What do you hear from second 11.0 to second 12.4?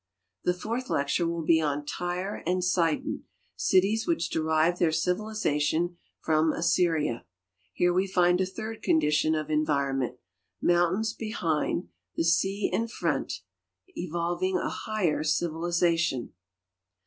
behind, the